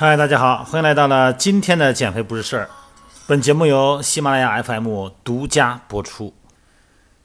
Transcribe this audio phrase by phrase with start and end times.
[0.00, 2.70] 嗨，大家好，欢迎来到了今天的减肥不是事儿。
[3.26, 6.32] 本节目由喜马拉雅 FM 独家播出。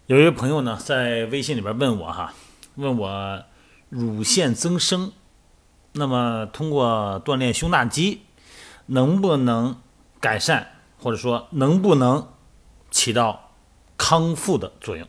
[0.07, 2.33] 有一位朋友呢，在微信里边问我哈，
[2.73, 3.43] 问我
[3.89, 5.11] 乳腺增生，
[5.91, 8.23] 那么通过锻炼胸大肌，
[8.87, 9.79] 能不能
[10.19, 12.27] 改善，或者说能不能
[12.89, 13.51] 起到
[13.97, 15.07] 康复的作用？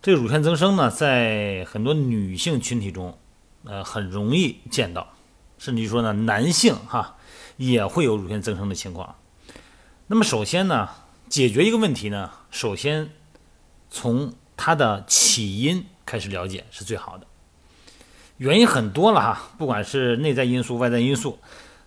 [0.00, 3.18] 这个乳腺增生呢，在很多女性群体中，
[3.66, 5.06] 呃，很容易见到。
[5.58, 7.16] 甚至于说呢，男性哈
[7.56, 9.16] 也会有乳腺增生的情况。
[10.06, 10.88] 那么首先呢，
[11.28, 13.10] 解决一个问题呢，首先
[13.90, 17.26] 从它的起因开始了解是最好的。
[18.38, 21.38] 原因很多了哈，不管是内在因素、外在因素。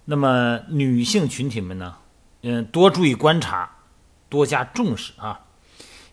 [0.06, 1.96] 那么女性群体们呢，
[2.42, 3.70] 嗯，多注意观察，
[4.28, 5.42] 多加重视啊，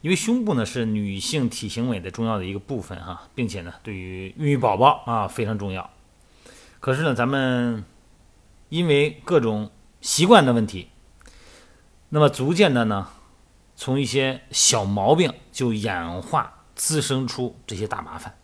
[0.03, 5.91] 因为胸部呢是女性体型美的重要的一个部分哈，并且呢，对于孕育宝宝啊非常重要。
[6.81, 7.85] 可是呢，咱们
[8.69, 10.91] 因为各种习惯的问题，
[12.11, 13.09] 那么逐渐的呢，
[13.75, 18.37] 从一些小毛病就演化滋生出这些大麻烦。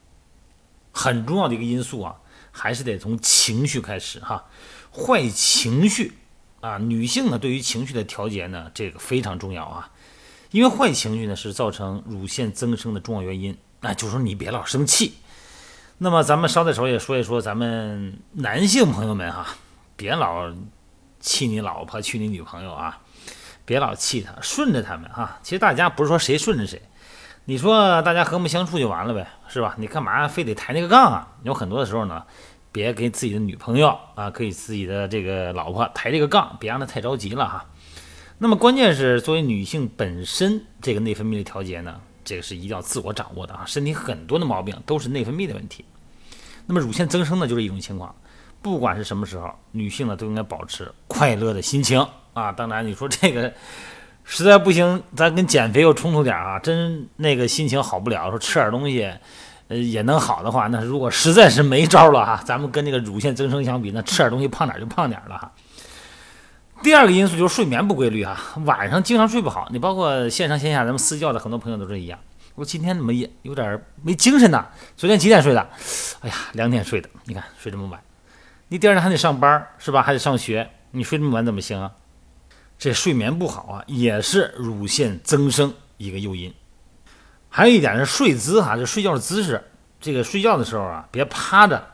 [0.90, 2.16] 很重要的一个因素啊，
[2.50, 4.46] 还是得从情绪开始哈。
[4.92, 6.12] 坏情绪
[6.60, 9.90] 啊，女性呢对于情绪的调节呢，这个非常重要啊。
[10.50, 13.56] 因为坏情绪呢是造成乳腺增生的重要原因。
[13.80, 15.14] 那就说你别老生气。
[16.02, 19.46] 那么咱们捎带手也说一说咱们男性朋友们哈，
[19.94, 20.52] 别老
[21.20, 22.98] 气你老婆、气你女朋友啊，
[23.64, 25.38] 别老气他，顺着他们哈。
[25.44, 26.82] 其实大家不是说谁顺着谁，
[27.44, 29.76] 你说大家和睦相处就完了呗，是吧？
[29.78, 31.28] 你干嘛非得抬那个杠啊？
[31.44, 32.24] 有很多的时候呢，
[32.72, 37.64] 别给自己的女朋友啊，给自己的这个老婆抬这个杠，别让她太着急了哈。
[38.38, 43.62] 那么关键是作为女性本身这个内分泌的调节呢，这个是一定要自我掌握的啊。
[43.64, 45.84] 身体很多的毛病都是内分泌的问题。
[46.66, 48.14] 那么乳腺增生呢，就是一种情况。
[48.60, 52.52] 不管是什么时候，女性呢都应该保持快乐的心情啊。
[52.52, 53.52] 当然，你说这个
[54.22, 56.58] 实在不行，咱跟减肥又冲突点啊。
[56.60, 59.12] 真那个心情好不了，说吃点东西，
[59.66, 65.50] 呃，也能好的话，那如果实在是没招了哈，咱们跟那个乳腺增生相比，那吃点东西胖点就胖点了哈。
[66.84, 69.68] 第二个因素就是睡眠不规律啊，晚上经常睡不好。
[69.70, 72.18] 你包括线上线下咱们私教的很多朋友都是一样。
[72.54, 74.66] 我今天怎么也有点没精神呢？
[74.96, 75.70] 昨天几点睡的？
[76.20, 77.08] 哎呀，两点睡的。
[77.24, 77.98] 你看睡这么晚，
[78.68, 80.02] 你第二天还得上班是吧？
[80.02, 81.92] 还得上学，你睡这么晚怎么行啊？
[82.78, 86.52] 这睡眠不好啊，也是乳腺增生一个诱因。
[87.48, 89.62] 还有一点是睡姿哈，就睡觉的姿势。
[90.00, 91.86] 这个睡觉的时候啊，别趴着，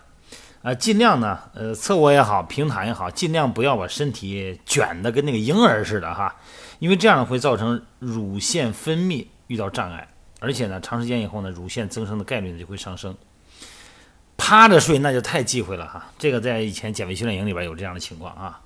[0.62, 6.34] 啊，尽量呢，呃，侧卧也好，平躺也好，尽量不要把身体卷的跟那个婴儿似的哈，
[6.78, 10.08] 因为这样会造成乳腺分泌遇到障碍。
[10.40, 13.16] 而且呢，长时间以后呢，乳腺增生的概率呢就会上升。
[14.36, 18.60] 趴着睡那就太忌讳了哈，这个在以前减肥训练营里边有这样的情况啊。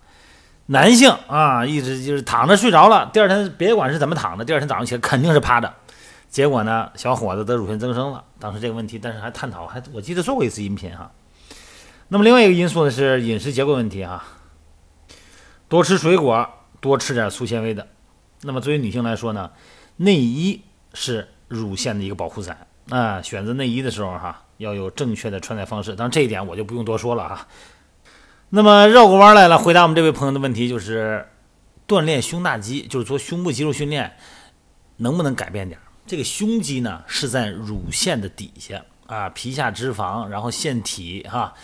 [0.66, 5.74] 男性啊，一直就是躺着睡着了，第二天别管是怎么躺的，第二天早上起来肯定是趴着。
[6.28, 8.22] 结果呢，小伙子得乳腺增生了。
[8.38, 11.10] 当时这个问题，但是还探讨，还我记得做过一次音频哈。
[12.08, 14.22] 那么另外一个因素呢是饮食结构问题哈，
[15.68, 16.48] 多吃水果，
[16.80, 17.88] 多吃点粗纤维的。
[18.42, 19.50] 那么作为女性来说呢，
[19.96, 20.62] 内衣
[20.92, 21.28] 是。
[21.52, 25.94] 乳腺的一个保护伞啊，选择内衣的时候哈，要有正确的穿戴方式。
[25.94, 27.46] 当然这一点我就不用多说了哈。
[28.48, 31.26] 那么绕过弯来了，回答我们这位朋友的问题，就是
[31.86, 34.14] 锻炼胸大肌，就是做胸部肌肉训练，
[34.96, 35.78] 能不能改变点？
[36.06, 41.54] 这个胸肌呢是在乳腺的底下啊，皮下脂肪，然后腺体哈，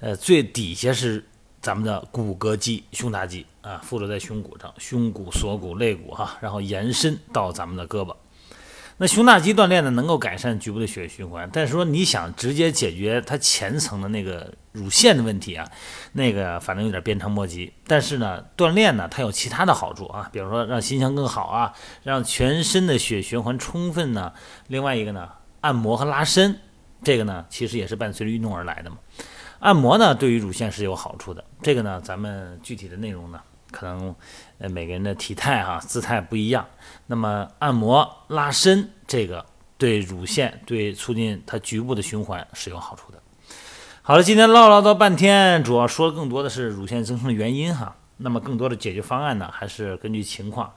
[0.00, 1.24] 呃，最底下是
[1.60, 8.14] 咱们的骨骼肌，胸大肌啊，附着在胸骨上，胸骨、锁骨、肋骨哈，然后延伸到咱们的胳膊。
[9.02, 15.68] 那胸大肌锻炼呢，能够改善局部的血液循环，但是说你想直接解决它前层的那个乳腺的问题啊，
[16.12, 17.72] 那个反正有点鞭长莫及。
[17.88, 21.72] 但是呢，锻炼呢，它有其他的好处啊，比如说让心情更好啊，
[22.04, 24.32] 让全身的血循环充分呢。
[24.68, 25.28] 另外一个呢，
[25.62, 26.60] 按摩和拉伸，
[27.02, 28.98] 这个呢，其实也是伴随着运动而来的嘛。
[29.58, 31.44] 按摩呢，对于乳腺是有好处的。
[31.60, 33.40] 这个呢，咱们具体的内容呢。
[33.72, 34.14] 可能，
[34.58, 36.64] 呃，每个人的体态哈姿态不一样，
[37.06, 39.44] 那么按摩拉伸这个
[39.76, 43.18] 对乳腺对促进它局部的循环是有好处的。
[44.02, 47.96] 好了，今天唠唠叨半天，主要说更多的是乳腺增生的原因哈。
[48.18, 50.72] 那么更多的解决方案呢，还是根据情况，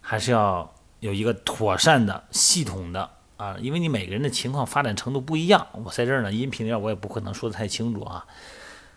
[0.00, 5.66] 还是要有一个妥善的、系统的啊，因为你每个人的情况发展程度不一样。
[5.72, 8.26] 我在这儿呢，音频里我也不可能说的太清楚啊。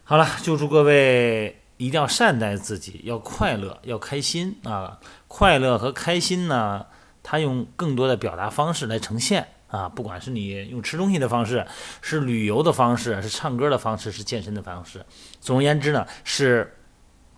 [0.04, 1.59] 好了，就祝各位。
[1.80, 5.00] 一定要善待自己，要快乐，要开心啊！
[5.30, 6.86] 快乐和开心呢，
[7.24, 9.88] 它用更多的表达方式来呈现啊。
[9.88, 11.66] 不管是你用吃东西的方式，
[12.02, 15.06] 是旅游的方式，是唱歌的方式，是健身的方式。
[15.40, 16.78] 总而言之呢，是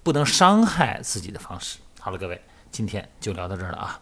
[0.02, 1.78] 不能伤害自己的方式。
[2.00, 2.42] 好了，各位，
[2.72, 4.02] 今天就聊到这儿了啊。